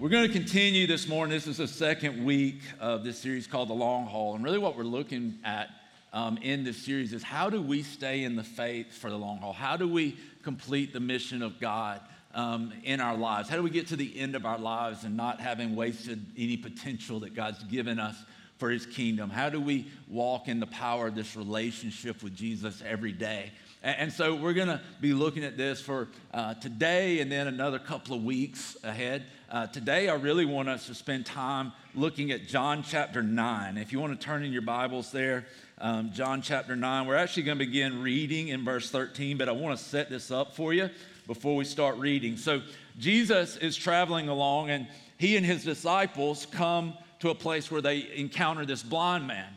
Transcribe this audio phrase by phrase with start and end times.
[0.00, 1.34] We're going to continue this morning.
[1.34, 4.36] This is the second week of this series called The Long Haul.
[4.36, 5.70] And really, what we're looking at
[6.12, 9.38] um, in this series is how do we stay in the faith for the long
[9.38, 9.52] haul?
[9.52, 12.00] How do we complete the mission of God
[12.32, 13.48] um, in our lives?
[13.48, 16.56] How do we get to the end of our lives and not having wasted any
[16.56, 18.14] potential that God's given us
[18.58, 19.30] for His kingdom?
[19.30, 23.50] How do we walk in the power of this relationship with Jesus every day?
[23.82, 27.80] And so we're going to be looking at this for uh, today and then another
[27.80, 29.24] couple of weeks ahead.
[29.50, 33.78] Uh, today, I really want us to spend time looking at John chapter 9.
[33.78, 35.46] If you want to turn in your Bibles there,
[35.78, 39.52] um, John chapter 9, we're actually going to begin reading in verse 13, but I
[39.52, 40.90] want to set this up for you
[41.26, 42.36] before we start reading.
[42.36, 42.60] So,
[42.98, 48.06] Jesus is traveling along, and he and his disciples come to a place where they
[48.16, 49.48] encounter this blind man.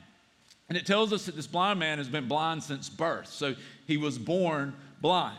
[0.70, 3.28] And it tells us that this blind man has been blind since birth.
[3.28, 3.56] So
[3.88, 5.38] he was born blind.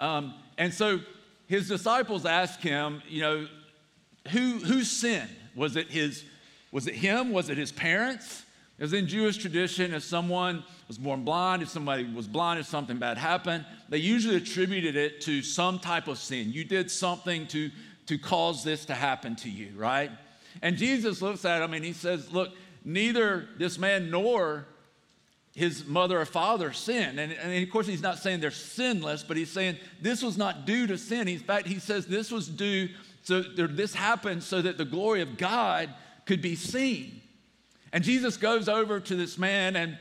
[0.00, 0.98] Um, and so
[1.46, 3.46] his disciples ask him, you know,
[4.30, 5.30] who, who sinned?
[5.54, 6.24] Was it, his,
[6.70, 7.32] was it him?
[7.32, 8.44] Was it his parents?
[8.78, 12.98] As in Jewish tradition, if someone was born blind, if somebody was blind, if something
[12.98, 16.52] bad happened, they usually attributed it to some type of sin.
[16.52, 17.70] You did something to,
[18.06, 20.10] to cause this to happen to you, right?
[20.62, 22.50] And Jesus looks at him and he says, Look,
[22.84, 24.66] neither this man nor
[25.54, 27.20] his mother or father sinned.
[27.20, 30.64] And, and, of course, he's not saying they're sinless, but he's saying this was not
[30.64, 31.28] due to sin.
[31.28, 32.88] In fact, he says this was due,
[33.22, 35.88] so this happened so that the glory of God
[36.26, 37.20] could be seen.
[37.92, 39.98] And Jesus goes over to this man, and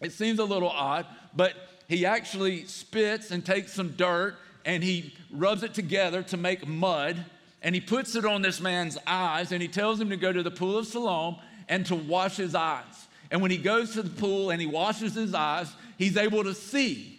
[0.00, 1.54] it seems a little odd, but
[1.88, 7.24] he actually spits and takes some dirt and he rubs it together to make mud.
[7.62, 10.42] And he puts it on this man's eyes, and he tells him to go to
[10.42, 11.36] the pool of Siloam
[11.68, 13.08] and to wash his eyes.
[13.30, 16.54] And when he goes to the pool and he washes his eyes, he's able to
[16.54, 17.18] see.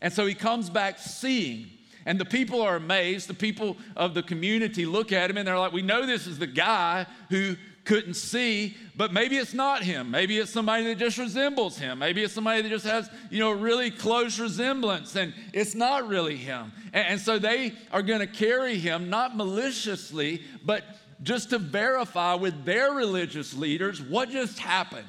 [0.00, 1.66] And so he comes back seeing.
[2.06, 3.28] And the people are amazed.
[3.28, 6.38] The people of the community look at him and they're like, We know this is
[6.38, 10.10] the guy who couldn't see, but maybe it's not him.
[10.10, 12.00] Maybe it's somebody that just resembles him.
[12.00, 16.36] Maybe it's somebody that just has, you know, really close resemblance and it's not really
[16.36, 16.70] him.
[16.92, 20.84] And, and so they are going to carry him, not maliciously, but
[21.22, 25.08] just to verify with their religious leaders what just happened.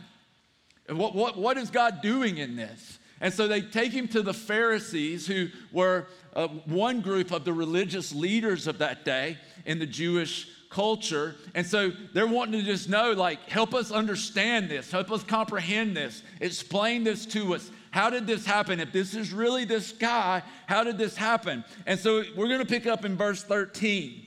[0.88, 2.99] What, what, what is God doing in this?
[3.22, 7.54] And so they take him to the Pharisees, who were uh, one group of the
[7.54, 11.36] religious leaders of that day in the Jewish culture.
[11.56, 15.98] And so they're wanting to just know, like, help us understand this, help us comprehend
[15.98, 17.70] this, explain this to us.
[17.92, 18.80] How did this happen?
[18.80, 21.66] If this is really this guy, how did this happen?
[21.88, 24.26] And so we're going to pick up in verse 13.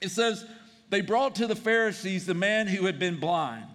[0.00, 0.46] It says,
[0.90, 3.66] They brought to the Pharisees the man who had been blind.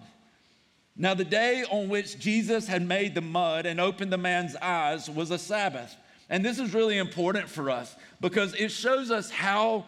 [0.96, 5.08] Now, the day on which Jesus had made the mud and opened the man's eyes
[5.08, 5.96] was a Sabbath.
[6.28, 9.84] And this is really important for us because it shows us how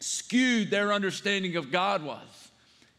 [0.00, 2.48] skewed their understanding of God was.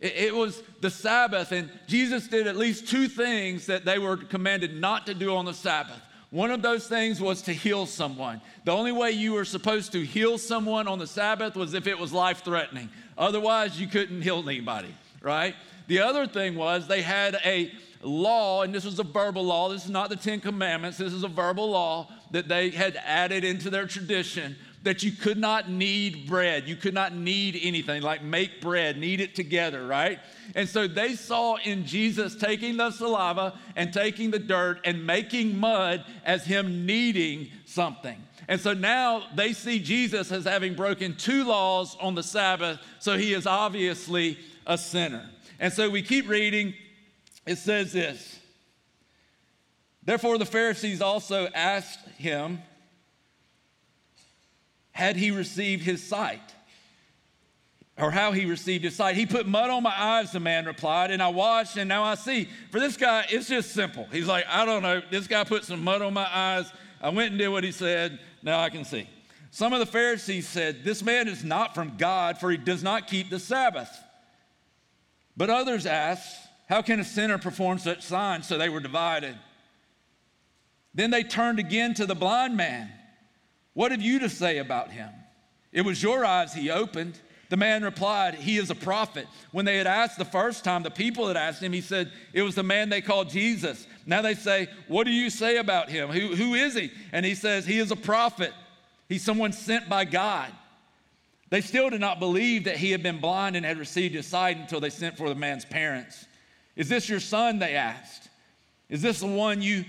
[0.02, 4.80] It, was the Sabbath, and Jesus did at least two things that they were commanded
[4.80, 6.00] not to do on the Sabbath.
[6.31, 8.40] One of those things was to heal someone.
[8.63, 12.00] The only way you were supposed to heal someone on the Sabbath was if it
[12.00, 12.90] was life threatening.
[13.18, 15.56] Otherwise, you couldn't heal anybody, right?
[15.88, 17.72] The other thing was they had a
[18.02, 19.69] law, and this was a verbal law.
[19.69, 20.97] This is not the Ten Commandments.
[20.97, 25.38] This is a verbal law that they had added into their tradition that you could
[25.38, 26.68] not knead bread.
[26.68, 30.19] You could not knead anything, like make bread, knead it together, right?
[30.56, 35.57] And so they saw in Jesus taking the saliva and taking the dirt and making
[35.57, 38.24] mud as him kneading something.
[38.47, 43.18] And so now they see Jesus as having broken two laws on the Sabbath, so
[43.18, 44.38] he is obviously
[44.69, 45.30] a sinner.
[45.59, 46.74] And so we keep reading.
[47.46, 48.40] It says this
[50.06, 52.59] Therefore, the Pharisees also asked him,
[54.91, 56.41] had he received his sight?
[57.97, 59.16] Or how he received his sight.
[59.16, 62.16] He put mud on my eyes, the man replied, and I washed, and now I
[62.16, 62.47] see.
[62.72, 64.07] For this guy, it's just simple.
[64.09, 65.01] He's like, I don't know.
[65.09, 66.72] This guy put some mud on my eyes.
[67.01, 68.19] I went and did what he said.
[68.41, 69.09] Now I can see.
[69.51, 73.07] Some of the Pharisees said, This man is not from God, for he does not
[73.07, 73.90] keep the Sabbath.
[75.39, 76.36] But others asked,
[76.68, 78.45] How can a sinner perform such signs?
[78.45, 79.38] So they were divided.
[80.94, 82.91] Then they turned again to the blind man.
[83.74, 85.09] What have you to say about him?
[85.71, 87.18] It was your eyes he opened.
[87.47, 89.27] The man replied, He is a prophet.
[89.53, 92.41] When they had asked the first time, the people had asked him, he said, It
[92.41, 93.88] was the man they called Jesus.
[94.06, 96.09] Now they say, What do you say about him?
[96.09, 96.91] Who, who is he?
[97.13, 98.51] And he says, He is a prophet.
[99.07, 100.51] He's someone sent by God.
[101.50, 104.57] They still did not believe that he had been blind and had received his sight
[104.57, 106.25] until they sent for the man's parents.
[106.75, 107.60] Is this your son?
[107.60, 108.30] They asked.
[108.90, 109.86] Is this the one you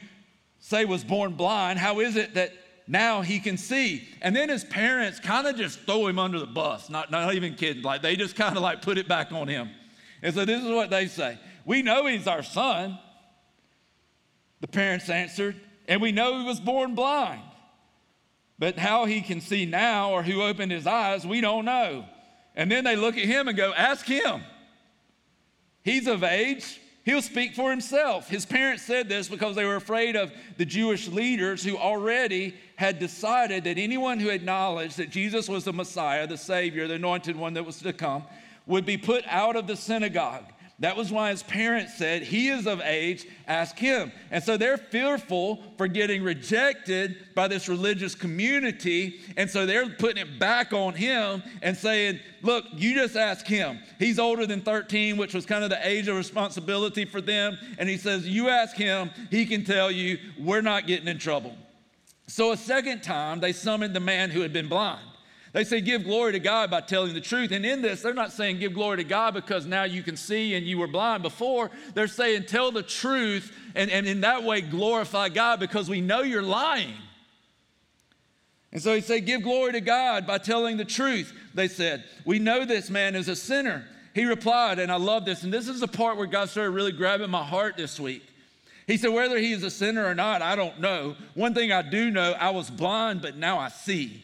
[0.58, 1.78] say was born blind?
[1.78, 2.52] How is it that
[2.90, 4.08] now he can see.
[4.20, 7.54] And then his parents kind of just throw him under the bus, not, not even
[7.54, 7.84] kidding.
[7.84, 9.70] Like they just kind of like put it back on him.
[10.22, 12.98] And so this is what they say We know he's our son.
[14.60, 15.56] The parents answered,
[15.88, 17.40] and we know he was born blind.
[18.60, 22.04] But how he can see now or who opened his eyes, we don't know.
[22.54, 24.42] And then they look at him and go, Ask him.
[25.82, 26.78] He's of age.
[27.02, 28.28] He'll speak for himself.
[28.28, 32.98] His parents said this because they were afraid of the Jewish leaders who already had
[32.98, 37.54] decided that anyone who acknowledged that Jesus was the Messiah, the Savior, the anointed one
[37.54, 38.24] that was to come,
[38.66, 40.44] would be put out of the synagogue.
[40.80, 44.12] That was why his parents said, He is of age, ask him.
[44.30, 49.20] And so they're fearful for getting rejected by this religious community.
[49.36, 53.78] And so they're putting it back on him and saying, Look, you just ask him.
[53.98, 57.58] He's older than 13, which was kind of the age of responsibility for them.
[57.78, 61.54] And he says, You ask him, he can tell you, we're not getting in trouble.
[62.26, 65.09] So a second time, they summoned the man who had been blind.
[65.52, 67.50] They say give glory to God by telling the truth.
[67.50, 70.54] And in this, they're not saying give glory to God because now you can see
[70.54, 71.70] and you were blind before.
[71.94, 76.22] They're saying tell the truth and, and in that way glorify God because we know
[76.22, 76.94] you're lying.
[78.72, 81.32] And so he said, Give glory to God by telling the truth.
[81.54, 83.84] They said, We know this man is a sinner.
[84.14, 86.92] He replied, and I love this, and this is the part where God started really
[86.92, 88.22] grabbing my heart this week.
[88.86, 91.16] He said, Whether he is a sinner or not, I don't know.
[91.34, 94.22] One thing I do know, I was blind, but now I see.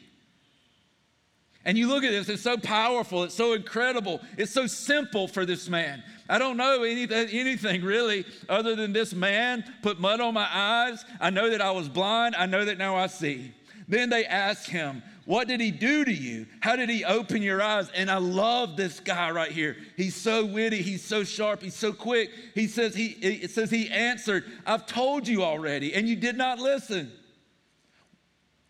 [1.66, 5.44] And you look at this, it's so powerful, it's so incredible, it's so simple for
[5.44, 6.00] this man.
[6.28, 11.04] I don't know anything, anything really other than this man put mud on my eyes.
[11.20, 13.52] I know that I was blind, I know that now I see.
[13.88, 16.46] Then they asked him, What did he do to you?
[16.60, 17.90] How did he open your eyes?
[17.96, 19.76] And I love this guy right here.
[19.96, 22.30] He's so witty, he's so sharp, he's so quick.
[22.54, 27.10] He says he says he answered, I've told you already, and you did not listen.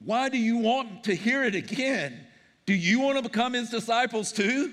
[0.02, 2.25] Why do you want to hear it again?
[2.66, 4.72] Do you want to become his disciples too?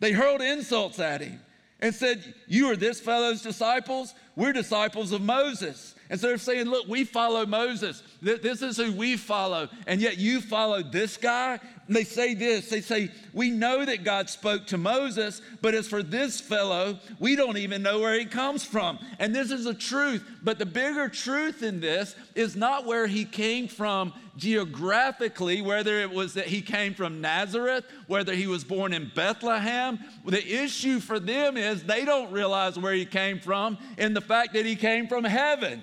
[0.00, 1.40] They hurled insults at him
[1.80, 4.14] and said, You are this fellow's disciples?
[4.36, 5.94] We're disciples of Moses.
[6.10, 8.02] And so they're saying, Look, we follow Moses.
[8.20, 9.68] This is who we follow.
[9.86, 11.60] And yet you follow this guy?
[11.86, 15.86] And they say this they say, We know that God spoke to Moses, but as
[15.86, 18.98] for this fellow, we don't even know where he comes from.
[19.18, 20.24] And this is the truth.
[20.42, 26.10] But the bigger truth in this is not where he came from geographically, whether it
[26.10, 29.98] was that he came from Nazareth, whether he was born in Bethlehem.
[30.24, 34.54] The issue for them is they don't realize where he came from in the fact
[34.54, 35.82] that he came from heaven.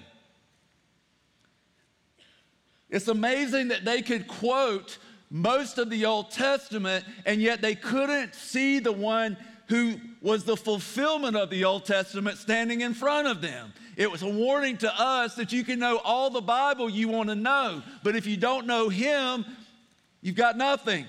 [2.90, 4.98] It's amazing that they could quote
[5.30, 9.38] most of the Old Testament, and yet they couldn't see the one
[9.68, 13.74] who was the fulfillment of the Old Testament standing in front of them.
[13.98, 17.30] It was a warning to us that you can know all the Bible you want
[17.30, 19.46] to know, but if you don't know Him,
[20.22, 21.06] you've got nothing.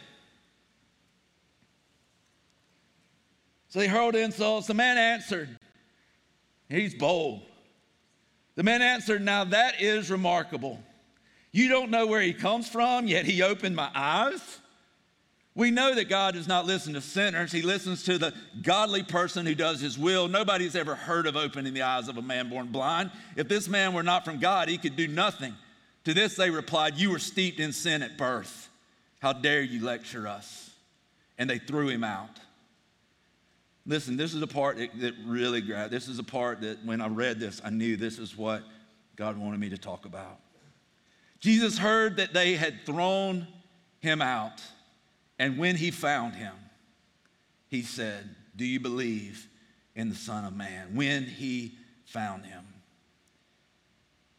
[3.69, 4.67] So they hurled insults.
[4.67, 5.59] The man answered,
[6.69, 7.43] He's bold.
[8.55, 10.81] The man answered, Now that is remarkable.
[11.57, 14.59] You don't know where he comes from, yet he opened my eyes.
[15.55, 17.51] We know that God does not listen to sinners.
[17.51, 20.29] He listens to the godly person who does his will.
[20.29, 23.11] Nobody's ever heard of opening the eyes of a man born blind.
[23.37, 25.55] If this man were not from God, he could do nothing.
[26.05, 28.69] To this they replied, You were steeped in sin at birth.
[29.21, 30.71] How dare you lecture us?
[31.39, 32.39] And they threw him out.
[33.87, 35.91] Listen, this is the part that, that really grabbed.
[35.91, 38.63] This is the part that when I read this, I knew this is what
[39.17, 40.39] God wanted me to talk about.
[41.41, 43.47] Jesus heard that they had thrown
[44.01, 44.63] him out,
[45.39, 46.55] and when he found him,
[47.69, 49.49] he said, Do you believe
[49.95, 50.95] in the Son of Man?
[50.95, 51.75] When he
[52.05, 52.65] found him.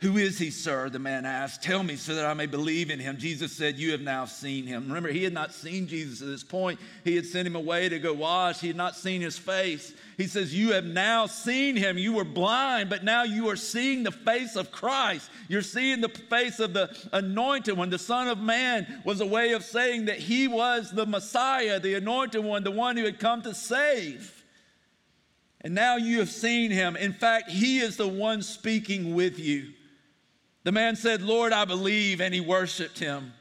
[0.02, 0.90] Who is he, sir?
[0.90, 1.64] The man asked.
[1.64, 3.18] Tell me so that I may believe in him.
[3.18, 4.88] Jesus said, You have now seen him.
[4.88, 6.80] Remember, he had not seen Jesus at this point.
[7.04, 8.60] He had sent him away to go wash.
[8.60, 9.96] He had not seen his face.
[10.16, 11.98] He says, You have now seen him.
[11.98, 15.32] You were blind, but now you are seeing the face of Christ.
[15.48, 17.90] You're seeing the face of the anointed one.
[17.90, 21.96] The Son of Man was a way of saying that he was the Messiah, the
[21.96, 24.44] anointed one, the one who had come to save.
[25.62, 26.96] And now you have seen him.
[26.96, 29.74] In fact, he is the one speaking with you.
[30.68, 33.32] The man said, Lord, I believe, and he worshiped him.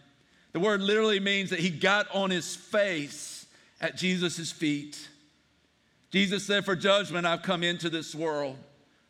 [0.53, 3.47] The word literally means that he got on his face
[3.81, 5.09] at Jesus' feet.
[6.13, 8.57] Jesus said, For judgment I've come into this world,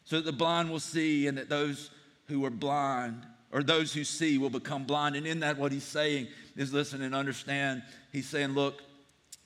[0.04, 1.90] so that the blind will see, and that those
[2.28, 5.14] who are blind, or those who see, will become blind.
[5.14, 7.82] And in that, what he's saying is listen and understand.
[8.12, 8.80] He's saying, Look,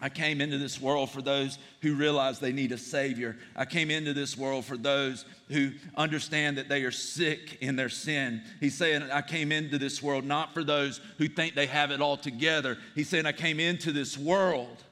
[0.01, 3.37] I came into this world for those who realize they need a Savior.
[3.55, 7.89] I came into this world for those who understand that they are sick in their
[7.89, 8.43] sin.
[8.61, 12.01] He's saying, I came into this world not for those who think they have it
[12.01, 12.79] all together.
[12.95, 14.83] He's saying, I came into this world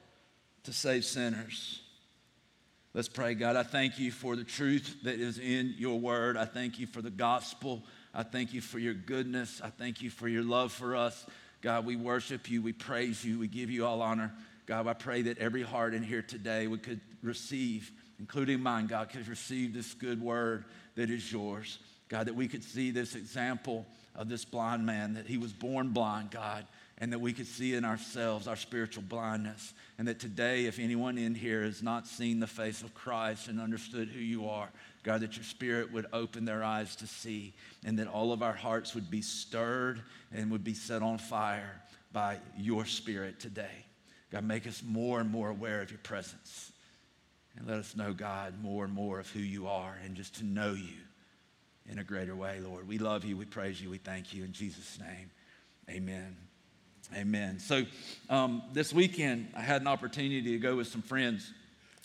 [0.63, 1.81] to save sinners.
[2.93, 3.55] Let's pray, God.
[3.55, 6.37] I thank you for the truth that is in your word.
[6.37, 7.83] I thank you for the gospel.
[8.13, 9.61] I thank you for your goodness.
[9.63, 11.25] I thank you for your love for us.
[11.61, 12.61] God, we worship you.
[12.61, 13.37] We praise you.
[13.37, 14.33] We give you all honor.
[14.69, 19.09] God, I pray that every heart in here today we could receive, including mine, God,
[19.09, 21.79] could receive this good word that is yours.
[22.07, 25.89] God, that we could see this example of this blind man, that he was born
[25.89, 26.67] blind, God,
[26.99, 29.73] and that we could see in ourselves our spiritual blindness.
[29.97, 33.59] And that today, if anyone in here has not seen the face of Christ and
[33.59, 34.69] understood who you are,
[35.01, 38.53] God, that your spirit would open their eyes to see, and that all of our
[38.53, 41.81] hearts would be stirred and would be set on fire
[42.13, 43.85] by your spirit today.
[44.31, 46.71] God, make us more and more aware of your presence.
[47.57, 50.45] And let us know, God, more and more of who you are and just to
[50.45, 50.97] know you
[51.87, 52.87] in a greater way, Lord.
[52.87, 53.35] We love you.
[53.35, 53.89] We praise you.
[53.89, 54.43] We thank you.
[54.43, 55.31] In Jesus' name,
[55.89, 56.37] amen.
[57.15, 57.59] Amen.
[57.59, 57.85] So
[58.29, 61.51] um, this weekend, I had an opportunity to go with some friends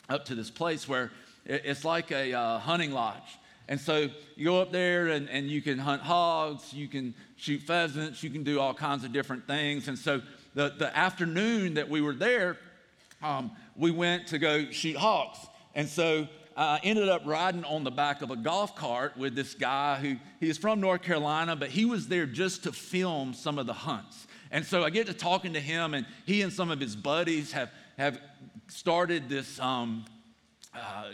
[0.09, 1.11] up to this place where
[1.45, 3.39] it's like a uh, hunting lodge.
[3.69, 7.63] And so you go up there and, and you can hunt hogs, you can shoot
[7.63, 9.89] pheasants, you can do all kinds of different things.
[9.89, 10.23] And so
[10.55, 12.57] the, the afternoon that we were there,
[13.23, 15.39] um, we went to go shoot hawks.
[15.75, 19.55] And so I ended up riding on the back of a golf cart with this
[19.55, 23.59] guy who he is from North Carolina, but he was there just to film some
[23.59, 24.27] of the hunts.
[24.53, 27.51] And so I get to talking to him, and he and some of his buddies
[27.53, 28.21] have, have
[28.69, 30.05] started this, um,
[30.73, 31.07] uh,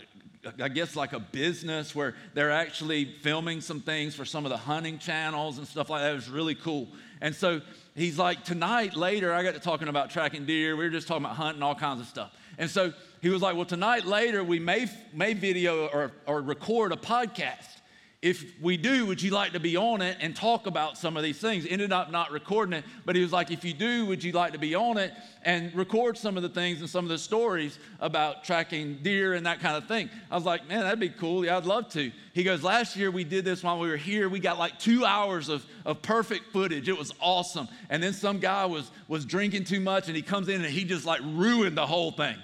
[0.61, 4.57] I guess, like a business where they're actually filming some things for some of the
[4.57, 6.11] hunting channels and stuff like that.
[6.11, 6.87] It was really cool.
[7.19, 7.61] And so
[7.95, 10.75] he's like, tonight, later, I got to talking about tracking deer.
[10.75, 12.31] We were just talking about hunting, all kinds of stuff.
[12.57, 16.91] And so he was like, well, tonight, later, we may, may video or, or record
[16.91, 17.80] a podcast.
[18.21, 21.23] If we do, would you like to be on it and talk about some of
[21.23, 21.65] these things?
[21.67, 24.53] Ended up not recording it, but he was like, if you do, would you like
[24.53, 25.11] to be on it
[25.41, 29.47] and record some of the things and some of the stories about tracking deer and
[29.47, 30.07] that kind of thing?
[30.29, 31.43] I was like, man, that'd be cool.
[31.43, 32.11] Yeah, I'd love to.
[32.33, 34.29] He goes, last year we did this while we were here.
[34.29, 36.87] We got like two hours of, of perfect footage.
[36.89, 37.67] It was awesome.
[37.89, 40.83] And then some guy was, was drinking too much and he comes in and he
[40.83, 42.37] just like ruined the whole thing.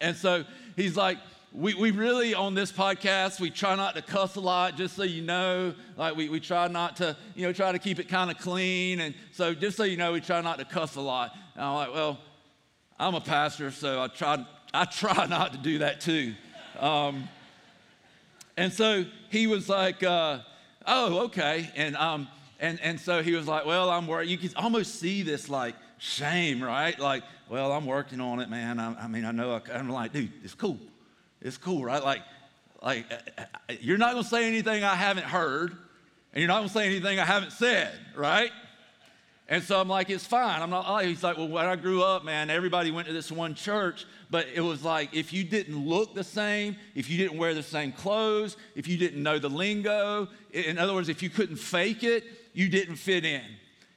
[0.00, 0.44] And so
[0.76, 1.18] he's like,
[1.56, 5.04] we, we really, on this podcast, we try not to cuss a lot, just so
[5.04, 5.74] you know.
[5.96, 9.00] Like, we, we try not to, you know, try to keep it kind of clean.
[9.00, 11.34] And so, just so you know, we try not to cuss a lot.
[11.54, 12.18] And I'm like, well,
[12.98, 14.44] I'm a pastor, so I try,
[14.74, 16.34] I try not to do that too.
[16.78, 17.26] Um,
[18.58, 20.40] and so he was like, uh,
[20.86, 21.70] oh, okay.
[21.74, 22.28] And, um,
[22.60, 24.28] and, and so he was like, well, I'm worried.
[24.28, 26.98] You can almost see this like shame, right?
[26.98, 28.78] Like, well, I'm working on it, man.
[28.78, 30.78] I, I mean, I know I, I'm like, dude, it's cool.
[31.40, 32.02] It's cool, right?
[32.02, 32.22] Like,
[32.82, 35.72] like uh, uh, you're not going to say anything I haven't heard,
[36.32, 38.50] and you're not going to say anything I haven't said, right?
[39.48, 40.60] And so I'm like, it's fine.
[40.60, 41.04] I'm not.
[41.04, 44.46] He's like, well, when I grew up, man, everybody went to this one church, but
[44.52, 47.92] it was like if you didn't look the same, if you didn't wear the same
[47.92, 52.24] clothes, if you didn't know the lingo, in other words, if you couldn't fake it,
[52.54, 53.44] you didn't fit in.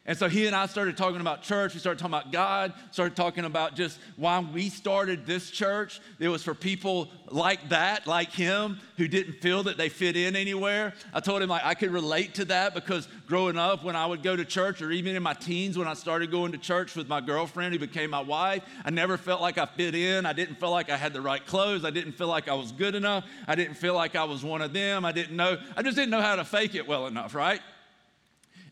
[0.09, 1.75] And so he and I started talking about church.
[1.75, 6.01] We started talking about God, started talking about just why we started this church.
[6.17, 10.35] It was for people like that, like him, who didn't feel that they fit in
[10.35, 10.95] anywhere.
[11.13, 14.23] I told him like I could relate to that because growing up, when I would
[14.23, 17.07] go to church, or even in my teens when I started going to church with
[17.07, 20.25] my girlfriend who became my wife, I never felt like I fit in.
[20.25, 21.85] I didn't feel like I had the right clothes.
[21.85, 23.25] I didn't feel like I was good enough.
[23.47, 25.05] I didn't feel like I was one of them.
[25.05, 27.61] I didn't know, I just didn't know how to fake it well enough, right?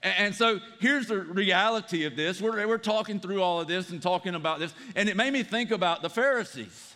[0.04, 2.42] And so here's the reality of this.
[2.42, 5.44] We're, we're talking through all of this and talking about this, and it made me
[5.44, 6.96] think about the Pharisees.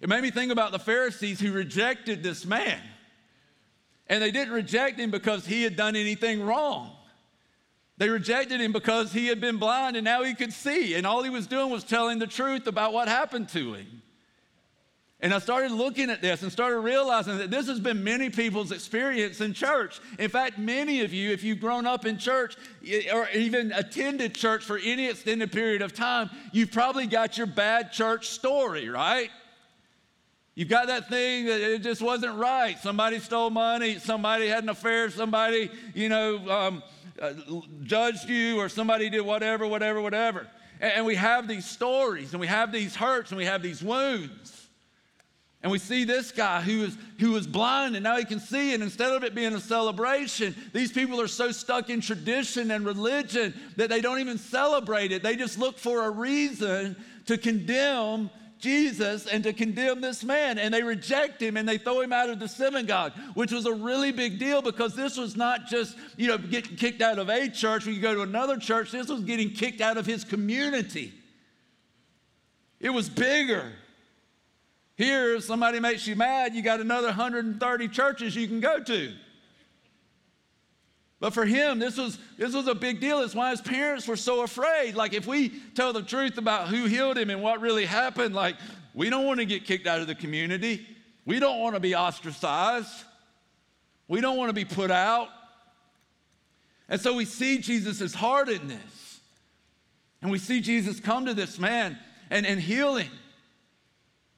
[0.00, 2.80] It made me think about the Pharisees who rejected this man.
[4.08, 6.90] And they didn't reject him because he had done anything wrong.
[7.98, 10.94] They rejected him because he had been blind and now he could see.
[10.94, 14.02] And all he was doing was telling the truth about what happened to him.
[15.22, 18.72] And I started looking at this and started realizing that this has been many people's
[18.72, 20.00] experience in church.
[20.18, 22.56] In fact, many of you, if you've grown up in church
[23.14, 27.92] or even attended church for any extended period of time, you've probably got your bad
[27.92, 29.30] church story, right?
[30.56, 32.76] You've got that thing that it just wasn't right.
[32.80, 36.82] Somebody stole money, somebody had an affair, somebody, you know, um,
[37.20, 37.32] uh,
[37.84, 40.48] judged you, or somebody did whatever, whatever, whatever.
[40.80, 43.84] And, and we have these stories, and we have these hurts, and we have these
[43.84, 44.61] wounds.
[45.62, 48.74] And we see this guy who was, who was blind and now he can see.
[48.74, 52.84] And instead of it being a celebration, these people are so stuck in tradition and
[52.84, 55.22] religion that they don't even celebrate it.
[55.22, 58.28] They just look for a reason to condemn
[58.58, 60.58] Jesus and to condemn this man.
[60.58, 63.72] And they reject him and they throw him out of the synagogue, which was a
[63.72, 67.48] really big deal because this was not just, you know, getting kicked out of a
[67.48, 68.90] church when you go to another church.
[68.90, 71.12] This was getting kicked out of his community.
[72.80, 73.72] It was bigger.
[75.02, 79.12] Here, if somebody makes you mad, you got another 130 churches you can go to.
[81.18, 83.20] But for him, this was, this was a big deal.
[83.20, 84.94] It's why his parents were so afraid.
[84.94, 88.54] Like, if we tell the truth about who healed him and what really happened, like,
[88.94, 90.86] we don't want to get kicked out of the community.
[91.24, 93.04] We don't want to be ostracized.
[94.06, 95.30] We don't want to be put out.
[96.88, 99.20] And so we see Jesus' heart in this.
[100.20, 101.98] And we see Jesus come to this man
[102.30, 103.10] and, and heal him.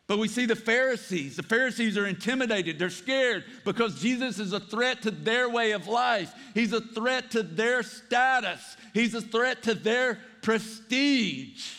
[0.07, 1.37] But we see the Pharisees.
[1.37, 2.79] The Pharisees are intimidated.
[2.79, 6.33] They're scared because Jesus is a threat to their way of life.
[6.53, 8.77] He's a threat to their status.
[8.93, 11.73] He's a threat to their prestige.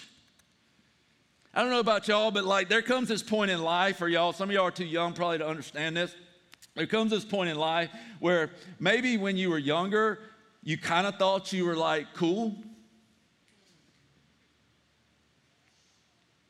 [1.54, 4.34] I don't know about y'all, but like there comes this point in life, or y'all,
[4.34, 6.14] some of y'all are too young probably to understand this.
[6.74, 10.20] There comes this point in life where maybe when you were younger,
[10.64, 12.56] you kind of thought you were like cool.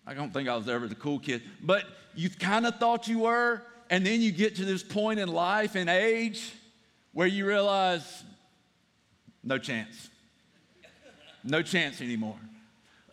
[0.07, 1.83] I don't think I was ever the cool kid, but
[2.15, 5.75] you kind of thought you were, and then you get to this point in life
[5.75, 6.53] and age
[7.13, 8.23] where you realize
[9.43, 10.09] no chance.
[11.43, 12.37] No chance anymore.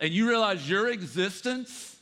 [0.01, 1.97] And you realize your existence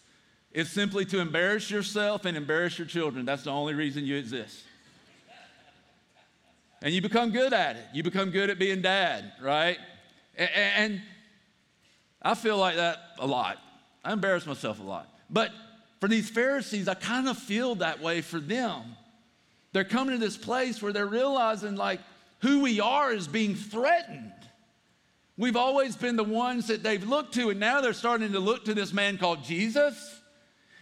[0.53, 3.25] is simply to embarrass yourself and embarrass your children.
[3.25, 4.65] That's the only reason you exist.
[6.83, 7.85] And you become good at it.
[7.93, 9.79] You become good at being dad, right?
[10.37, 11.03] And
[12.23, 13.59] I feel like that a lot.
[14.05, 15.09] I embarrass myself a lot.
[15.29, 15.51] But
[16.01, 18.97] for these Pharisees, I kind of feel that way for them.
[19.73, 22.01] They're coming to this place where they're realizing, like,
[22.41, 24.33] who we are is being threatened.
[25.37, 28.65] We've always been the ones that they've looked to, and now they're starting to look
[28.65, 30.20] to this man called Jesus.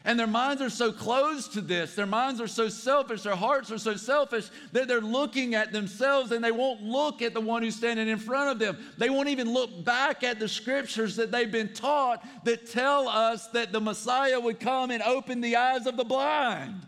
[0.04, 1.94] And their minds are so closed to this.
[1.94, 3.22] Their minds are so selfish.
[3.22, 7.34] Their hearts are so selfish that they're looking at themselves and they won't look at
[7.34, 8.78] the one who's standing in front of them.
[8.96, 13.48] They won't even look back at the scriptures that they've been taught that tell us
[13.48, 16.86] that the Messiah would come and open the eyes of the blind.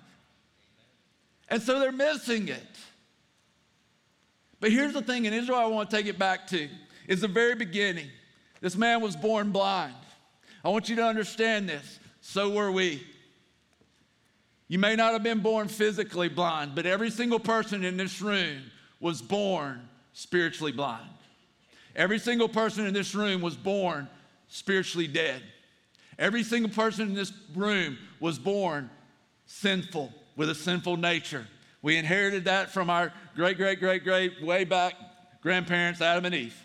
[1.48, 2.78] And so they're missing it.
[4.60, 6.68] But here's the thing in Israel, I want to take it back to
[7.08, 8.08] is the very beginning.
[8.60, 9.94] This man was born blind.
[10.64, 11.99] I want you to understand this
[12.30, 13.02] so were we.
[14.68, 18.62] You may not have been born physically blind, but every single person in this room
[19.00, 21.10] was born spiritually blind.
[21.96, 24.08] Every single person in this room was born
[24.46, 25.42] spiritually dead.
[26.20, 28.90] Every single person in this room was born
[29.46, 31.48] sinful with a sinful nature.
[31.82, 34.94] We inherited that from our great, great, great, great, way back
[35.42, 36.56] grandparents, Adam and Eve.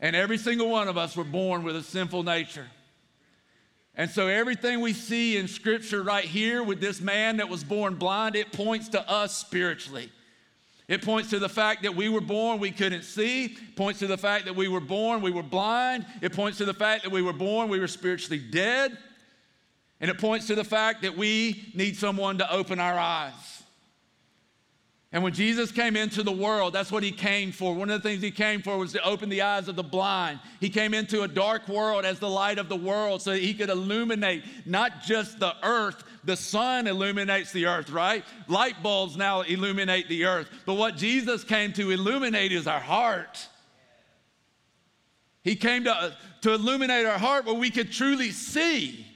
[0.00, 2.66] And every single one of us were born with a sinful nature.
[3.94, 7.96] And so everything we see in scripture right here with this man that was born
[7.96, 10.10] blind, it points to us spiritually.
[10.86, 13.46] It points to the fact that we were born, we couldn't see.
[13.46, 16.06] It points to the fact that we were born, we were blind.
[16.22, 18.96] It points to the fact that we were born, we were spiritually dead.
[20.00, 23.57] And it points to the fact that we need someone to open our eyes.
[25.10, 27.74] And when Jesus came into the world, that's what he came for.
[27.74, 30.38] One of the things he came for was to open the eyes of the blind.
[30.60, 33.54] He came into a dark world as the light of the world so that he
[33.54, 38.22] could illuminate not just the earth, the sun illuminates the earth, right?
[38.48, 40.50] Light bulbs now illuminate the earth.
[40.66, 43.48] But what Jesus came to illuminate is our heart.
[45.42, 49.06] He came to, to illuminate our heart where we could truly see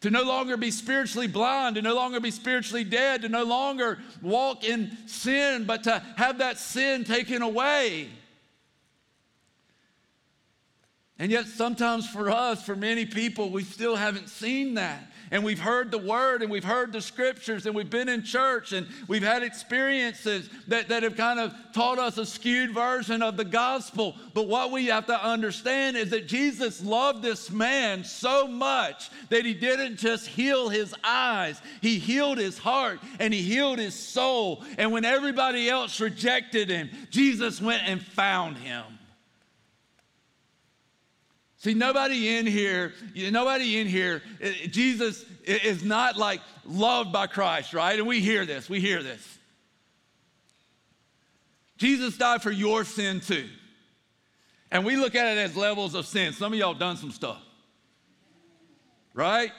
[0.00, 3.98] to no longer be spiritually blind, to no longer be spiritually dead, to no longer
[4.22, 8.08] walk in sin, but to have that sin taken away.
[11.18, 15.60] And yet, sometimes for us, for many people, we still haven't seen that and we've
[15.60, 19.22] heard the word and we've heard the scriptures and we've been in church and we've
[19.22, 24.16] had experiences that, that have kind of taught us a skewed version of the gospel.
[24.34, 29.44] But what we have to understand is that Jesus loved this man so much that
[29.44, 34.64] he didn't just heal his eyes, he healed his heart and he healed his soul.
[34.78, 38.95] And when everybody else rejected him, Jesus went and found him.
[41.66, 47.74] See, nobody in here, nobody in here, eh, Jesus is not like loved by Christ,
[47.74, 47.98] right?
[47.98, 49.38] And we hear this, we hear this.
[51.76, 53.48] Jesus died for your sin too.
[54.70, 56.32] And we look at it as levels of sin.
[56.34, 57.42] Some of y'all done some stuff,
[59.12, 59.50] right?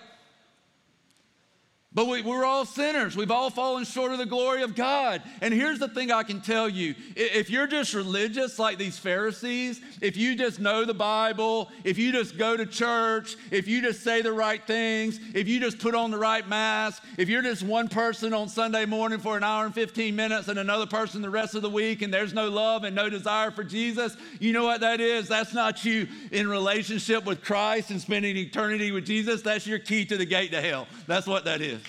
[1.98, 3.18] But we, are all sinners.
[3.18, 5.24] We've all fallen short of the glory of God.
[5.42, 9.82] And here's the thing I can tell you if you're just religious like these Pharisees,
[10.00, 14.04] if you just know the Bible, if you just go to church, if you just
[14.04, 17.64] say the right things, if you just put on the right mask, if you're just
[17.64, 21.30] one person on Sunday morning for an hour and 15 minutes and another person the
[21.32, 24.66] rest of the week, and there's no love and no desire for Jesus, you know
[24.66, 25.28] what that is?
[25.28, 29.42] That's not you in relationship with Christ and spending eternity with Jesus.
[29.42, 30.88] That's your key to the gate to hell.
[31.08, 31.87] That's what that is.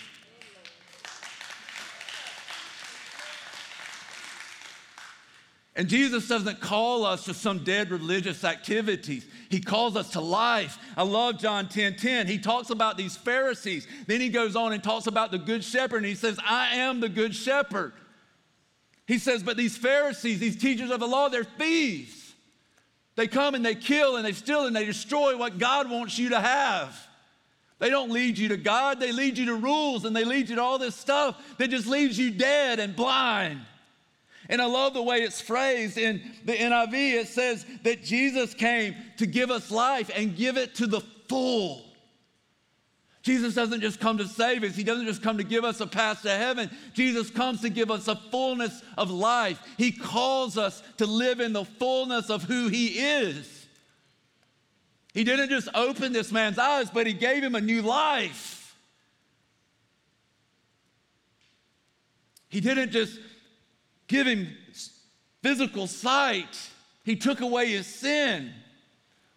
[5.78, 9.24] And Jesus doesn't call us to some dead religious activities.
[9.48, 10.76] He calls us to life.
[10.96, 12.26] I love John 10 10.
[12.26, 13.86] He talks about these Pharisees.
[14.08, 16.98] Then he goes on and talks about the good shepherd, and he says, I am
[16.98, 17.92] the good shepherd.
[19.06, 22.34] He says, But these Pharisees, these teachers of the law, they're thieves.
[23.14, 26.30] They come and they kill and they steal and they destroy what God wants you
[26.30, 27.06] to have.
[27.78, 30.56] They don't lead you to God, they lead you to rules and they lead you
[30.56, 33.60] to all this stuff that just leaves you dead and blind.
[34.48, 37.20] And I love the way it's phrased in the NIV.
[37.20, 41.84] It says that Jesus came to give us life and give it to the full.
[43.22, 45.86] Jesus doesn't just come to save us, He doesn't just come to give us a
[45.86, 46.70] path to heaven.
[46.94, 49.60] Jesus comes to give us a fullness of life.
[49.76, 53.66] He calls us to live in the fullness of who He is.
[55.12, 58.58] He didn't just open this man's eyes, but He gave him a new life.
[62.48, 63.18] He didn't just
[64.08, 64.48] give him
[65.42, 66.70] physical sight.
[67.04, 68.52] He took away his sin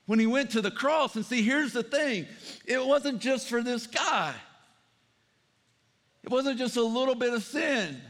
[0.05, 1.15] when he went to the cross.
[1.15, 2.27] And see, here's the thing
[2.65, 4.33] it wasn't just for this guy,
[6.23, 8.01] it wasn't just a little bit of sin.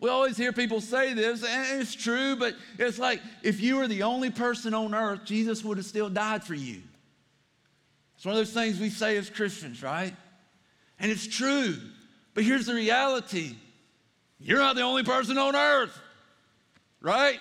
[0.00, 3.88] We always hear people say this, and it's true, but it's like if you were
[3.88, 6.82] the only person on earth, Jesus would have still died for you.
[8.16, 10.14] It's one of those things we say as Christians, right?
[10.98, 11.76] And it's true.
[12.34, 13.54] But here's the reality
[14.44, 15.98] you're not the only person on earth,
[17.00, 17.40] right?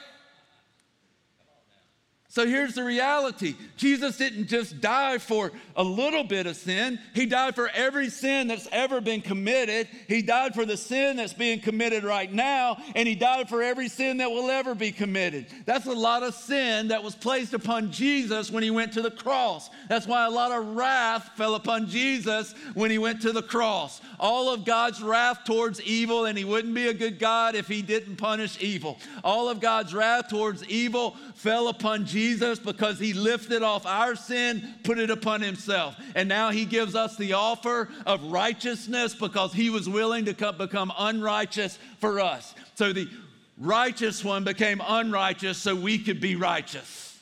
[2.34, 7.28] So here's the reality Jesus didn't just die for a little bit of sin, He
[7.28, 9.88] died for every sin that's ever been committed.
[10.08, 13.88] He died for the sin that's being committed right now, and He died for every
[13.88, 15.46] sin that will ever be committed.
[15.68, 19.12] That's a lot of sin that was placed upon Jesus when He went to the
[19.12, 19.70] cross.
[19.88, 24.02] That's why a lot of wrath fell upon Jesus when He went to the cross.
[24.20, 27.84] All of God's wrath towards evil, and He wouldn't be a good God if He
[27.84, 28.98] didn't punish evil.
[29.24, 34.16] All of God's wrath towards evil fell upon Jesus Jesus because he lifted off our
[34.16, 35.94] sin, put it upon himself.
[36.16, 40.94] And now he gives us the offer of righteousness because he was willing to become
[40.98, 42.56] unrighteous for us.
[42.76, 43.10] So the
[43.58, 47.20] righteous one became unrighteous so we could be righteous.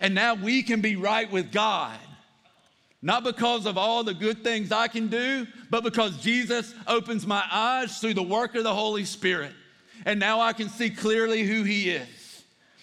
[0.00, 1.96] And now we can be right with God.
[3.02, 7.44] Not because of all the good things I can do, but because Jesus opens my
[7.52, 9.52] eyes through the work of the Holy Spirit.
[10.04, 12.23] And now I can see clearly who He is.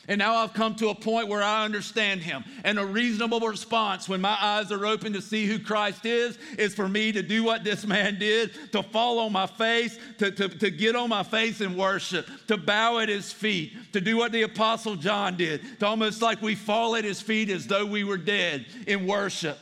[0.08, 2.44] And now I've come to a point where I understand him.
[2.64, 6.74] And a reasonable response when my eyes are open to see who Christ is is
[6.74, 10.50] for me to do what this man did to fall on my face, to, to,
[10.50, 14.32] to get on my face and worship, to bow at his feet, to do what
[14.32, 18.04] the Apostle John did, to almost like we fall at his feet as though we
[18.04, 19.60] were dead in worship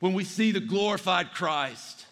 [0.00, 2.06] when we see the glorified Christ.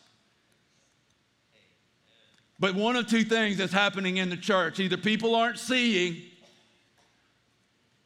[2.59, 6.23] But one of two things is happening in the church either people aren't seeing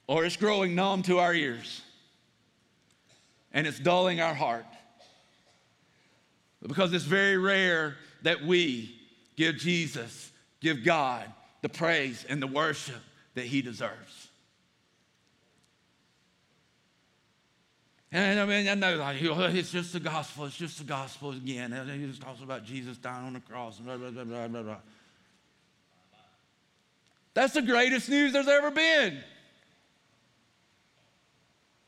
[0.06, 1.82] or it's growing numb to our ears
[3.52, 4.66] and it's dulling our heart.
[6.66, 8.98] Because it's very rare that we
[9.36, 13.00] give Jesus, give God the praise and the worship
[13.34, 14.28] that he deserves.
[18.12, 21.72] And I mean, I know like, it's just the gospel, it's just the gospel again.
[21.72, 24.62] And he just talks about Jesus dying on the cross and blah, blah, blah, blah,
[24.62, 24.76] blah.
[27.34, 29.22] That's the greatest news there's ever been.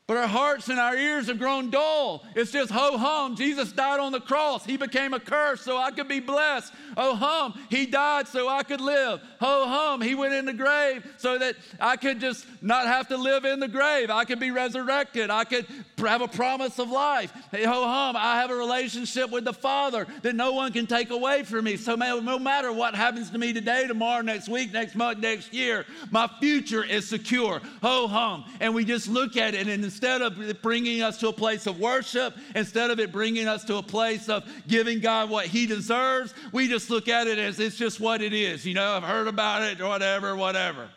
[0.09, 2.23] But our hearts and our ears have grown dull.
[2.33, 3.35] It's just ho hum.
[3.35, 4.65] Jesus died on the cross.
[4.65, 6.73] He became a curse so I could be blessed.
[6.97, 7.53] Ho hum.
[7.69, 9.21] He died so I could live.
[9.39, 10.01] Ho hum.
[10.01, 13.59] He went in the grave so that I could just not have to live in
[13.59, 14.09] the grave.
[14.09, 15.29] I could be resurrected.
[15.29, 15.67] I could
[15.99, 17.31] have a promise of life.
[17.51, 18.15] Hey, ho hum.
[18.15, 21.77] I have a relationship with the Father that no one can take away from me.
[21.77, 25.85] So no matter what happens to me today, tomorrow, next week, next month, next year,
[26.09, 27.61] my future is secure.
[27.83, 28.45] Ho hum.
[28.59, 31.77] And we just look at it and instead of bringing us to a place of
[31.77, 36.33] worship, instead of it bringing us to a place of giving God what He deserves,
[36.53, 38.65] we just look at it as it's just what it is.
[38.65, 40.87] You know, I've heard about it, or whatever, whatever.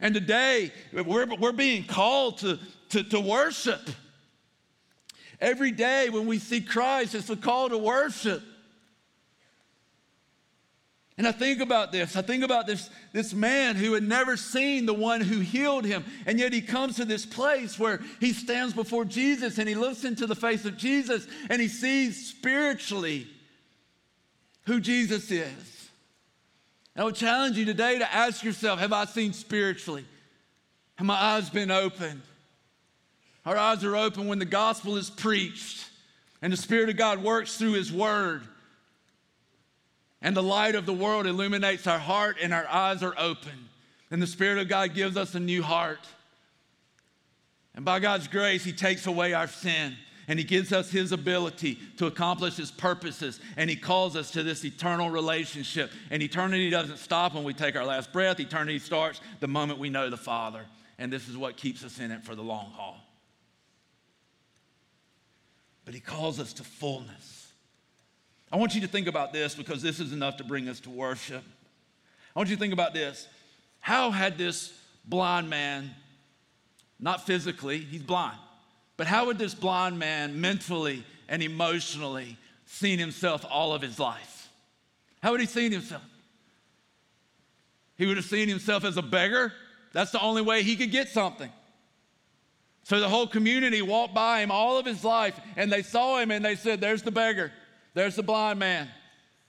[0.00, 3.88] And today, we're, we're being called to, to, to worship.
[5.40, 8.42] Every day when we see Christ, it's a call to worship.
[11.20, 12.16] And I think about this.
[12.16, 16.02] I think about this, this man who had never seen the one who healed him.
[16.24, 20.04] And yet he comes to this place where he stands before Jesus and he looks
[20.04, 23.26] into the face of Jesus and he sees spiritually
[24.64, 25.90] who Jesus is.
[26.94, 30.06] And I would challenge you today to ask yourself Have I seen spiritually?
[30.94, 32.22] Have my eyes been opened?
[33.44, 35.86] Our eyes are open when the gospel is preached
[36.40, 38.40] and the Spirit of God works through His Word
[40.22, 43.68] and the light of the world illuminates our heart, and our eyes are open.
[44.10, 46.06] And the Spirit of God gives us a new heart.
[47.74, 49.96] And by God's grace, He takes away our sin
[50.30, 53.40] and He gives us His ability to accomplish His purposes.
[53.56, 55.90] And He calls us to this eternal relationship.
[56.08, 59.90] And eternity doesn't stop when we take our last breath, eternity starts the moment we
[59.90, 60.64] know the Father.
[61.00, 62.98] And this is what keeps us in it for the long haul.
[65.84, 67.39] But He calls us to fullness.
[68.52, 70.90] I want you to think about this because this is enough to bring us to
[70.90, 71.44] worship.
[72.34, 73.28] I want you to think about this.
[73.80, 74.72] How had this
[75.04, 75.90] blind man,
[76.98, 78.38] not physically, he's blind,
[78.96, 82.36] but how had this blind man mentally and emotionally
[82.66, 84.48] seen himself all of his life?
[85.22, 86.02] How would he seen himself?
[87.96, 89.52] He would have seen himself as a beggar.
[89.92, 91.50] That's the only way he could get something.
[92.84, 96.30] So the whole community walked by him all of his life and they saw him
[96.30, 97.52] and they said, There's the beggar.
[97.94, 98.88] There's the blind man.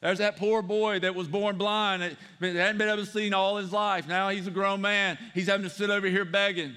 [0.01, 3.57] There's that poor boy that was born blind, that hadn't been able to see all
[3.57, 4.07] his life.
[4.07, 5.19] Now he's a grown man.
[5.35, 6.75] He's having to sit over here begging.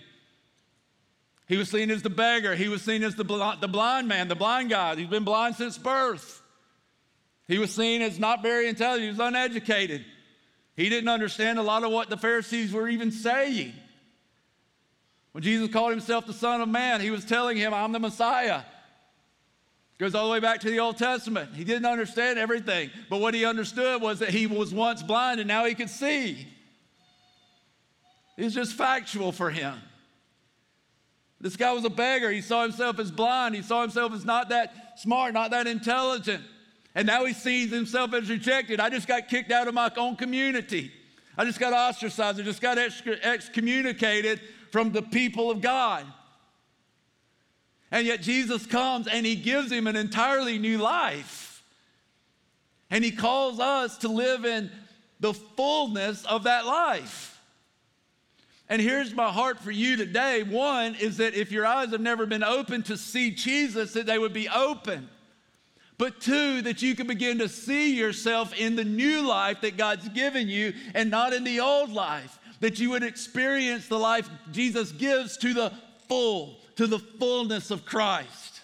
[1.46, 2.54] He was seen as the beggar.
[2.54, 4.94] He was seen as the, bl- the blind man, the blind guy.
[4.96, 6.42] He's been blind since birth.
[7.48, 9.04] He was seen as not very intelligent.
[9.04, 10.04] He was uneducated.
[10.76, 13.72] He didn't understand a lot of what the Pharisees were even saying.
[15.32, 18.62] When Jesus called himself the Son of Man, he was telling him, I'm the Messiah.
[20.04, 21.54] Goes all the way back to the Old Testament.
[21.54, 25.48] He didn't understand everything, but what he understood was that he was once blind and
[25.48, 26.46] now he could see.
[28.36, 29.80] It's just factual for him.
[31.40, 32.30] This guy was a beggar.
[32.30, 33.54] He saw himself as blind.
[33.54, 36.44] He saw himself as not that smart, not that intelligent.
[36.94, 38.80] And now he sees himself as rejected.
[38.80, 40.92] I just got kicked out of my own community.
[41.34, 42.38] I just got ostracized.
[42.38, 46.04] I just got excommunicated from the people of God.
[47.94, 51.62] And yet Jesus comes and he gives him an entirely new life.
[52.90, 54.68] And he calls us to live in
[55.20, 57.40] the fullness of that life.
[58.68, 60.42] And here's my heart for you today.
[60.42, 64.18] One is that if your eyes have never been open to see Jesus, that they
[64.18, 65.08] would be open.
[65.96, 70.08] But two, that you can begin to see yourself in the new life that God's
[70.08, 72.40] given you and not in the old life.
[72.58, 75.72] That you would experience the life Jesus gives to the
[76.08, 78.60] full to the fullness of Christ.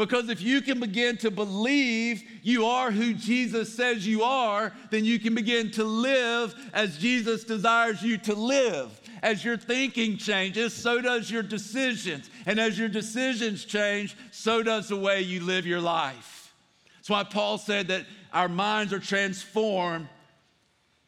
[0.00, 5.04] Because if you can begin to believe you are who Jesus says you are, then
[5.04, 8.98] you can begin to live as Jesus desires you to live.
[9.22, 12.30] As your thinking changes, so does your decisions.
[12.46, 16.54] And as your decisions change, so does the way you live your life.
[16.96, 20.08] That's why Paul said that our minds are transformed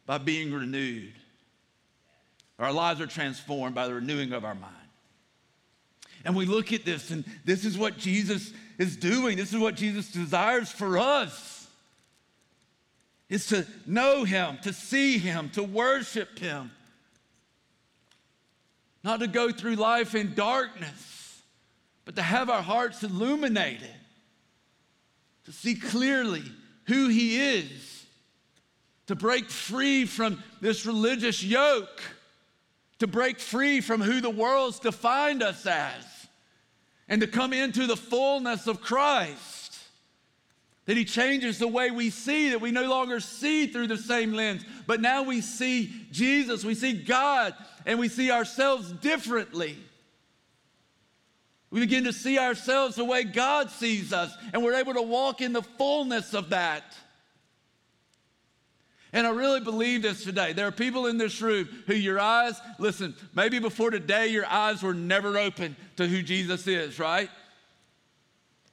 [0.05, 1.15] by being renewed.
[2.59, 4.82] Our lives are transformed by the renewing of our mind.
[6.25, 9.37] And we look at this, and this is what Jesus is doing.
[9.37, 11.69] This is what Jesus desires for us.
[13.29, 16.71] Is to know him, to see him, to worship him.
[19.03, 21.41] Not to go through life in darkness,
[22.05, 23.95] but to have our hearts illuminated,
[25.45, 26.45] to see clearly
[26.87, 28.07] who he is,
[29.07, 32.03] to break free from this religious yoke,
[32.99, 36.12] to break free from who the world's defined us as
[37.09, 39.79] and to come into the fullness of Christ.
[40.87, 44.33] That He changes the way we see, that we no longer see through the same
[44.33, 47.55] lens, but now we see Jesus, we see God,
[47.87, 49.77] and we see ourselves differently.
[51.71, 55.41] We begin to see ourselves the way God sees us, and we're able to walk
[55.41, 56.85] in the fullness of that.
[59.13, 60.55] And I really believe this today.
[60.55, 64.83] There are people in this room who your eyes, listen, maybe before today your eyes
[64.83, 67.29] were never open to who Jesus is, right?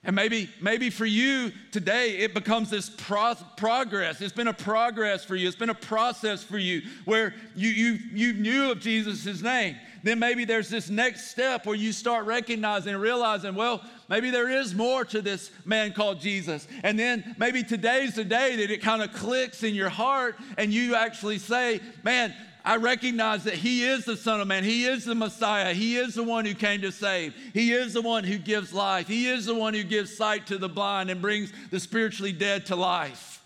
[0.04, 4.22] And maybe, maybe for you today, it becomes this pro- progress.
[4.22, 5.46] It's been a progress for you.
[5.46, 9.76] It's been a process for you where you, you, you knew of Jesus' name.
[10.04, 14.50] Then maybe there's this next step where you start recognizing and realizing, well, maybe there
[14.50, 16.68] is more to this man called Jesus.
[16.84, 20.74] And then maybe today's the day that it kind of clicks in your heart and
[20.74, 22.34] you actually say, man,
[22.64, 24.64] I recognize that He is the Son of Man.
[24.64, 25.74] He is the Messiah.
[25.74, 27.34] He is the one who came to save.
[27.54, 29.08] He is the one who gives life.
[29.08, 32.66] He is the one who gives sight to the blind and brings the spiritually dead
[32.68, 33.42] to life.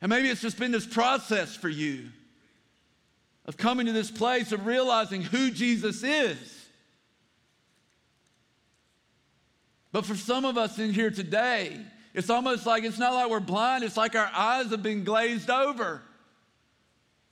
[0.00, 2.10] And maybe it's just been this process for you
[3.48, 6.66] of coming to this place of realizing who Jesus is.
[9.90, 11.80] But for some of us in here today,
[12.12, 15.48] it's almost like it's not like we're blind, it's like our eyes have been glazed
[15.48, 16.02] over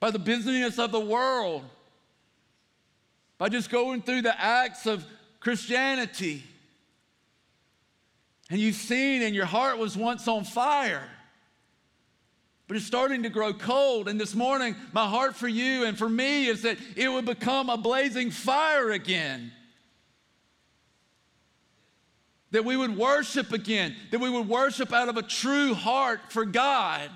[0.00, 1.62] by the busyness of the world,
[3.36, 5.04] by just going through the acts of
[5.38, 6.42] Christianity.
[8.48, 11.06] And you've seen, and your heart was once on fire,
[12.68, 14.08] but it's starting to grow cold.
[14.08, 17.70] And this morning, my heart for you and for me is that it would become
[17.70, 19.52] a blazing fire again
[22.56, 26.46] that we would worship again, that we would worship out of a true heart for
[26.46, 27.10] God.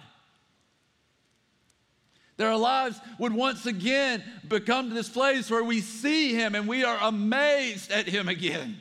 [2.36, 6.66] That our lives would once again become to this place where we see Him and
[6.68, 8.78] we are amazed at Him again.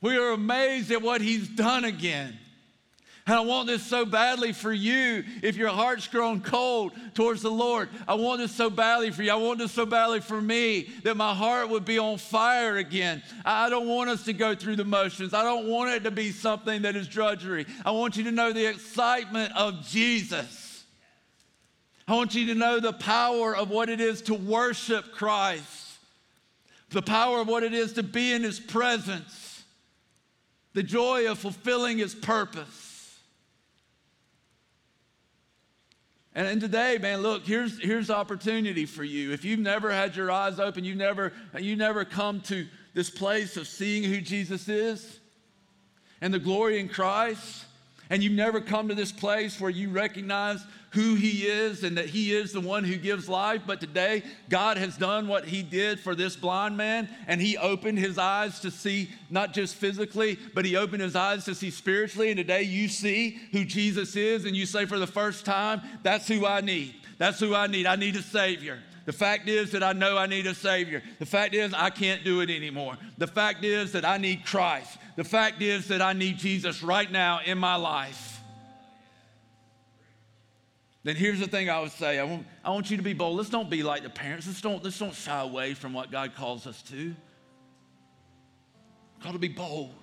[0.00, 2.38] We are amazed at what He's done again.
[3.26, 7.50] And I want this so badly for you if your heart's grown cold towards the
[7.50, 7.88] Lord.
[8.06, 9.32] I want this so badly for you.
[9.32, 13.24] I want this so badly for me that my heart would be on fire again.
[13.44, 15.34] I don't want us to go through the motions.
[15.34, 17.66] I don't want it to be something that is drudgery.
[17.84, 20.84] I want you to know the excitement of Jesus.
[22.06, 25.98] I want you to know the power of what it is to worship Christ,
[26.90, 29.64] the power of what it is to be in His presence,
[30.74, 32.85] the joy of fulfilling His purpose.
[36.36, 39.32] And, and today, man, look, here's, here's opportunity for you.
[39.32, 43.56] If you've never had your eyes open, you've never, you never come to this place
[43.56, 45.18] of seeing who Jesus is
[46.20, 47.64] and the glory in Christ,
[48.10, 50.62] and you've never come to this place where you recognize
[50.96, 53.62] who He is and that He is the one who gives life.
[53.66, 57.98] But today, God has done what He did for this blind man, and He opened
[57.98, 62.30] his eyes to see not just physically, but He opened his eyes to see spiritually.
[62.30, 66.26] And today, you see who Jesus is, and you say for the first time, That's
[66.26, 66.94] who I need.
[67.18, 67.86] That's who I need.
[67.86, 68.78] I need a Savior.
[69.04, 71.02] The fact is that I know I need a Savior.
[71.18, 72.96] The fact is I can't do it anymore.
[73.18, 74.98] The fact is that I need Christ.
[75.14, 78.25] The fact is that I need Jesus right now in my life
[81.06, 83.36] then here's the thing I would say I want, I want you to be bold.
[83.36, 84.48] Let's don't be like the parents.
[84.48, 87.14] Let's don't, let's don't shy away from what God calls us to.
[89.22, 89.94] Call to be bold.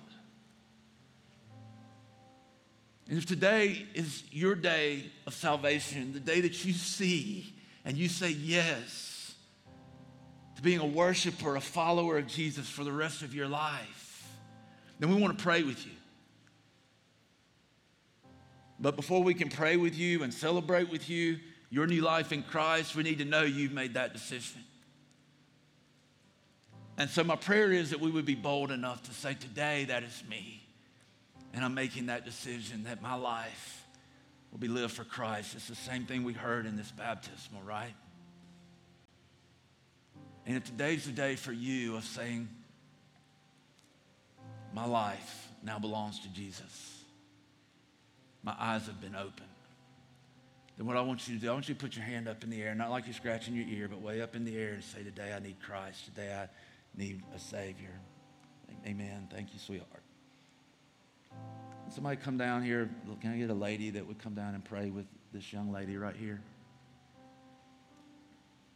[3.06, 7.52] And if today is your day of salvation, the day that you see
[7.84, 9.34] and you say yes
[10.56, 14.26] to being a worshiper, a follower of Jesus for the rest of your life,
[14.98, 15.92] then we want to pray with you.
[18.78, 21.38] But before we can pray with you and celebrate with you
[21.70, 24.62] your new life in Christ, we need to know you've made that decision.
[26.96, 30.02] And so, my prayer is that we would be bold enough to say, Today, that
[30.02, 30.62] is me.
[31.52, 33.84] And I'm making that decision that my life
[34.52, 35.54] will be lived for Christ.
[35.54, 37.94] It's the same thing we heard in this baptismal, right?
[40.46, 42.48] And if today's the day for you of saying,
[44.72, 46.93] My life now belongs to Jesus
[48.44, 49.48] my eyes have been opened.
[50.76, 52.44] Then what I want you to do, I want you to put your hand up
[52.44, 54.74] in the air, not like you're scratching your ear, but way up in the air
[54.74, 56.04] and say, Today I need Christ.
[56.06, 56.48] Today I
[57.00, 58.00] need a Savior.
[58.86, 59.28] Amen.
[59.32, 60.02] Thank you, sweetheart.
[61.90, 62.90] Somebody come down here.
[63.20, 65.96] Can I get a lady that would come down and pray with this young lady
[65.96, 66.40] right here?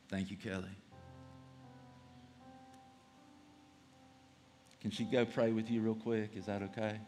[0.08, 0.64] Thank you, Kelly.
[4.80, 6.30] Can she go pray with you real quick?
[6.36, 6.98] Is that okay?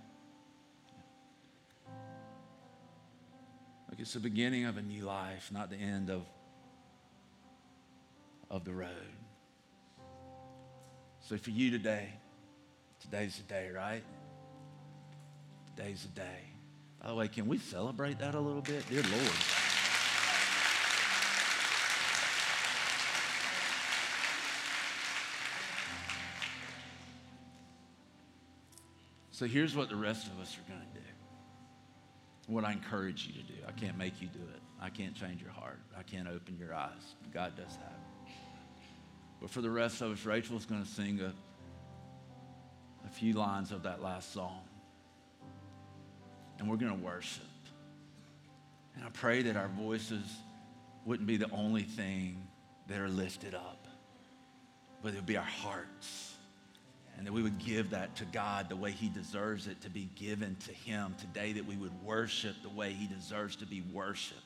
[4.00, 6.22] It's the beginning of a new life, not the end of,
[8.50, 8.88] of the road.
[11.20, 12.08] So for you today,
[12.98, 14.02] today's the day, right?
[15.76, 16.40] Today's the day.
[17.02, 18.88] By the way, can we celebrate that a little bit?
[18.88, 19.32] Dear Lord.
[29.30, 31.06] So here's what the rest of us are going to do
[32.50, 33.54] what I encourage you to do.
[33.66, 34.60] I can't make you do it.
[34.80, 35.78] I can't change your heart.
[35.96, 37.14] I can't open your eyes.
[37.32, 37.98] God does that.
[39.40, 41.32] But for the rest of us, Rachel's going to sing a,
[43.06, 44.62] a few lines of that last song.
[46.58, 47.44] And we're going to worship.
[48.96, 50.24] And I pray that our voices
[51.06, 52.46] wouldn't be the only thing
[52.88, 53.86] that are lifted up,
[55.02, 56.29] but it would be our hearts
[57.20, 60.08] and that we would give that to God the way He deserves it to be
[60.16, 64.40] given to Him today, that we would worship the way He deserves to be worshiped.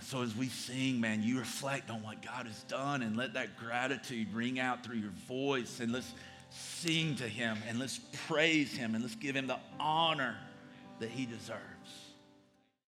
[0.00, 3.56] so as we sing, man, you reflect on what God has done and let that
[3.56, 6.12] gratitude ring out through your voice and let's
[6.50, 10.36] sing to him and let's praise him and let's give him the honor
[10.98, 11.73] that he deserves.